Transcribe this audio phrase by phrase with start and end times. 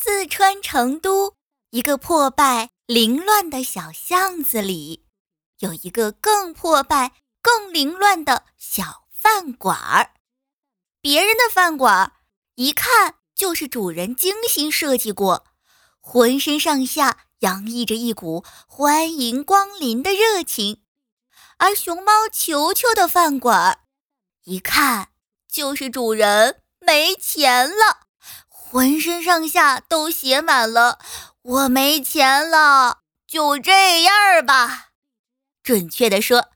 [0.00, 1.34] 四川成都
[1.70, 5.04] 一个破败凌乱的小巷子里，
[5.58, 10.12] 有一个更破败、更凌乱的小饭馆儿。
[11.00, 12.12] 别人的饭馆儿
[12.54, 15.46] 一看就是主人精心设计过，
[15.98, 20.76] 浑身上下洋溢着一股欢迎光临的热情；
[21.56, 23.80] 而熊猫球球的饭馆儿
[24.44, 25.08] 一看
[25.48, 28.07] 就是主人没钱了。
[28.70, 30.98] 浑身上下都写满了
[31.40, 34.90] “我没钱了，就这样吧。”
[35.64, 36.50] 准确的说，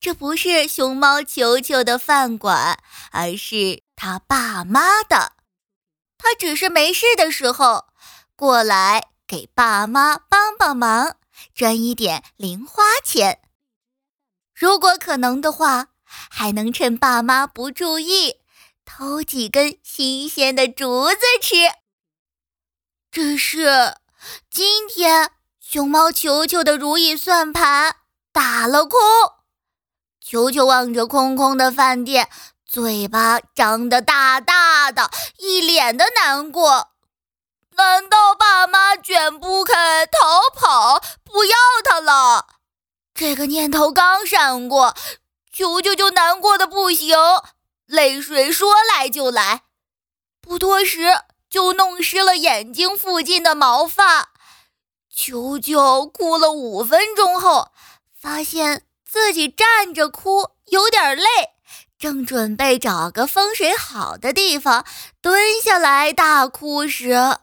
[0.00, 2.78] 这不是熊猫球球的饭馆，
[3.12, 5.32] 而是他爸妈的。
[6.16, 7.84] 他只是没事的时候
[8.34, 11.16] 过来给爸妈帮帮忙，
[11.54, 13.40] 赚一点零花钱。
[14.54, 18.36] 如果可能的话，还能趁爸妈不注意。
[18.88, 21.56] 偷几根新鲜的竹子吃。
[23.12, 23.98] 只是
[24.50, 25.30] 今天
[25.60, 27.96] 熊猫球球的如意算盘
[28.32, 28.98] 打了空，
[30.24, 32.30] 球球望着空空的饭店，
[32.64, 36.92] 嘴巴张得大大的，一脸的难过。
[37.76, 42.46] 难道爸妈卷不开逃跑，不要他了？
[43.14, 44.96] 这个念头刚闪过，
[45.52, 47.16] 球球就难过的不行。
[47.88, 49.62] 泪水说来就来，
[50.42, 54.28] 不多时就弄湿了眼睛附近的毛发。
[55.08, 57.72] 球球哭了五分钟后，
[58.14, 61.24] 发现自己站着哭有点累，
[61.98, 64.84] 正准备找个风水好的地方
[65.22, 67.38] 蹲下来大哭时，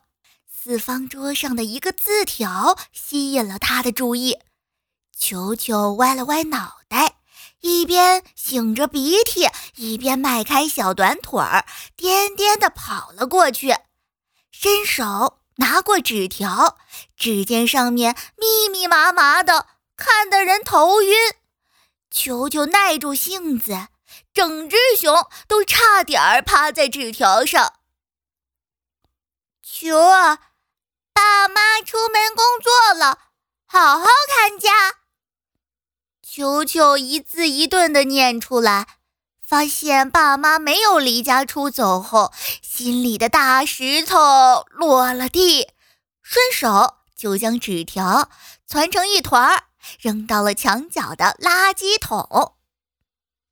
[0.47, 4.38] 四方桌上的一个字条吸引了他的注意。
[5.17, 7.16] 球球歪了歪脑袋。
[7.66, 13.75] 一边擤着鼻涕，一边迈开小短腿儿，颠颠地跑了过去，
[14.52, 16.77] 伸手拿过纸条，
[17.17, 19.66] 只见上面密密麻麻的，
[19.97, 21.16] 看得人头晕。
[22.11, 23.88] 球球耐住性子，
[24.31, 27.73] 整只熊都差点儿趴在纸条上。
[29.63, 30.38] 球儿，
[31.12, 33.18] 爸妈出门工作了，
[33.66, 34.97] 好好看家。
[36.35, 38.88] 球球一字一顿地念出来，
[39.41, 45.69] 发现爸妈没有离家出走后，心里的大石头落了地，
[46.22, 48.29] 顺手就将纸条
[48.66, 49.63] 攒成一团儿，
[49.97, 52.56] 扔到了墙角的垃圾桶。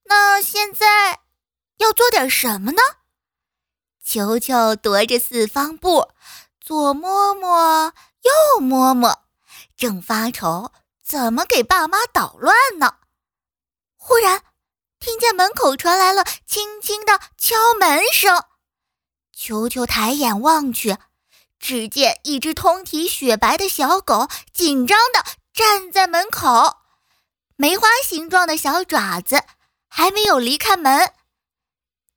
[0.09, 1.21] 那现在
[1.77, 2.81] 要做点什么呢？
[4.03, 6.09] 球球踱着四方步，
[6.59, 7.93] 左摸摸，
[8.23, 9.19] 右摸摸，
[9.77, 10.73] 正发愁。
[11.05, 12.97] 怎么给爸妈捣乱呢？
[13.97, 14.43] 忽然，
[14.99, 18.43] 听见门口传来了轻轻的敲门声。
[19.35, 20.97] 球球抬眼望去，
[21.59, 26.77] 只见一只通体雪白的小狗紧张的站在门口，
[27.55, 29.43] 梅花形状的小爪子
[29.87, 31.13] 还没有离开门。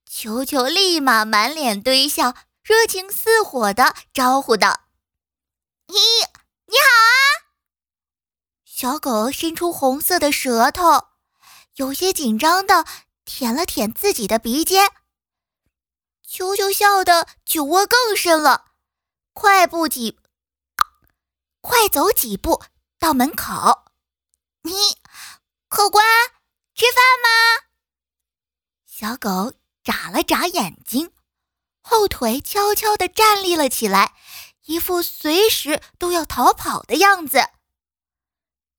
[0.09, 4.81] 球球立马满脸堆笑，热情似火的招呼道
[5.89, 5.95] ：“你
[6.67, 7.46] 你好啊！”
[8.79, 11.09] 小狗伸出红色的舌头，
[11.77, 12.85] 有些紧张的
[13.25, 14.93] 舔了舔自己的鼻尖。
[16.23, 18.73] 球球笑得酒窝更深了，
[19.33, 20.21] 快步几，
[21.63, 22.63] 快走几步
[22.99, 23.87] 到门口。
[24.61, 24.75] 你，
[25.69, 26.05] 客官，
[26.75, 27.65] 吃饭吗？
[28.87, 31.15] 小狗眨了眨眼睛，
[31.81, 34.15] 后腿悄悄地站立了起来，
[34.67, 37.49] 一副随时都要逃跑的样子。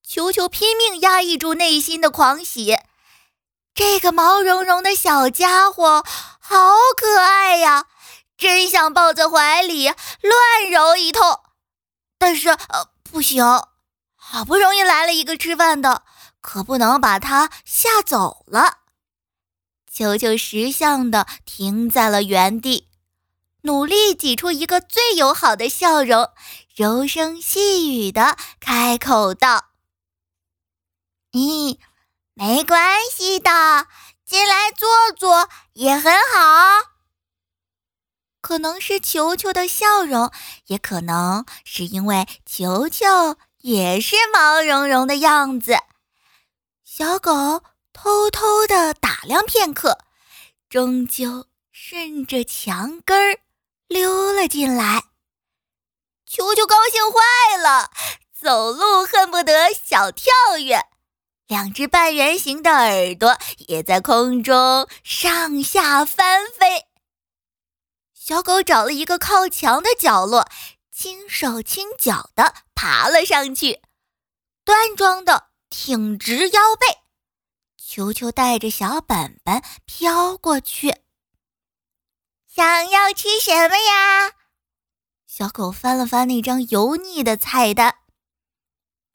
[0.10, 2.78] 球球拼命压抑住内心的狂喜，
[3.76, 6.02] 这个毛茸茸的小家伙
[6.40, 7.88] 好可爱呀，
[8.38, 9.88] 真想抱在怀里
[10.22, 11.42] 乱揉一通。
[12.18, 13.44] 但是，呃，不行，
[14.16, 16.04] 好不容易来了一个吃饭的，
[16.40, 18.78] 可不能把他吓走了。
[19.92, 22.88] 球球识相的停在了原地，
[23.64, 26.30] 努力挤出一个最友好的笑容，
[26.74, 29.66] 柔声细语的开口道。
[31.38, 31.78] 咦，
[32.34, 33.88] 没关系的，
[34.26, 36.94] 进来坐坐也很好。
[38.42, 40.32] 可能是球球的笑容，
[40.66, 43.06] 也可能是因为球球
[43.60, 45.78] 也是毛茸茸的样子。
[46.84, 47.62] 小狗
[47.94, 50.00] 偷偷的打量片刻，
[50.68, 53.40] 终究顺着墙根儿
[53.88, 55.04] 溜了进来。
[56.26, 57.92] 球球高兴坏了，
[58.34, 60.84] 走路恨不得小跳跃。
[61.48, 66.86] 两只半圆形的耳朵也在空中上下翻飞。
[68.14, 70.50] 小狗找了一个靠墙的角落，
[70.92, 73.82] 轻手轻脚地爬了上去，
[74.66, 76.86] 端庄的挺直腰背。
[77.78, 80.98] 球球带着小本本飘过去。
[82.54, 84.34] 想要吃什么呀？
[85.26, 87.96] 小狗翻了翻那张油腻的菜单。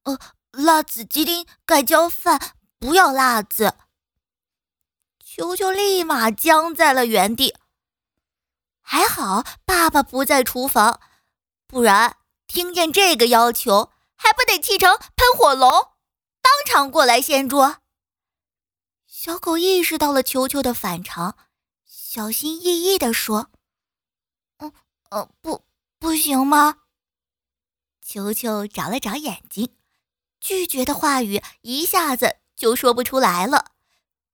[0.04, 0.18] 呃，
[0.52, 3.74] 辣子鸡丁盖浇饭，不要辣子。
[5.24, 7.56] 球球立马僵在了原地。
[8.82, 11.00] 还好爸爸不在厨房，
[11.66, 17.78] 不然听见这个要求，还不得气成喷火龙，当场过来掀桌。
[19.06, 21.38] 小狗意识到了球球的反常，
[21.86, 23.50] 小心翼翼地说
[24.58, 24.72] ：“嗯，
[25.08, 25.64] 呃，不，
[25.98, 26.82] 不行吗？”
[28.04, 29.74] 球球眨了眨眼睛，
[30.42, 33.70] 拒绝的话语一下子就说不出来了。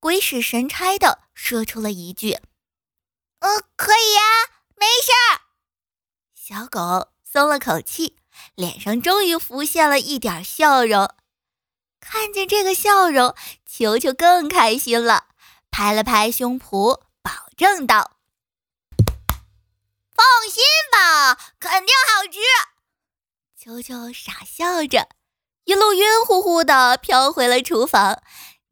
[0.01, 2.39] 鬼使神差的说出了一句
[3.41, 4.21] ：“呃，可以呀，
[4.75, 5.43] 没事儿。”
[6.35, 8.17] 小狗松了口气，
[8.55, 11.15] 脸上终于浮现了一点笑容。
[12.01, 13.35] 看见这个笑容，
[13.67, 15.27] 球球更开心了，
[15.71, 18.17] 拍了拍胸脯，保证道
[20.15, 22.39] ：“放心吧，肯定好吃。”
[23.59, 25.09] 球球傻笑着，
[25.69, 28.23] 一路晕乎乎的飘回了厨房。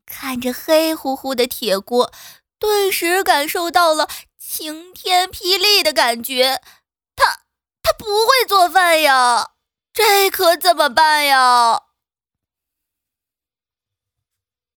[0.07, 2.11] 看着黑乎乎的铁锅，
[2.59, 4.09] 顿时感受到了
[4.39, 6.63] 晴天霹雳的感觉。
[7.15, 7.41] 他
[7.83, 9.51] 他不会做饭呀，
[9.93, 11.83] 这可怎么办呀？